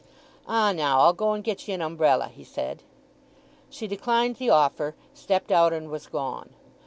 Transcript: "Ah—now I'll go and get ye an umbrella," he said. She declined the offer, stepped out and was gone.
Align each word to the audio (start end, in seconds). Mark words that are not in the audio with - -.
"Ah—now 0.47 0.99
I'll 1.01 1.13
go 1.13 1.33
and 1.33 1.43
get 1.43 1.67
ye 1.67 1.75
an 1.75 1.81
umbrella," 1.83 2.29
he 2.33 2.43
said. 2.43 2.81
She 3.69 3.85
declined 3.85 4.37
the 4.37 4.49
offer, 4.49 4.95
stepped 5.13 5.51
out 5.51 5.73
and 5.73 5.91
was 5.91 6.07
gone. 6.07 6.49